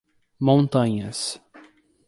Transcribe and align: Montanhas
Montanhas 0.39 1.39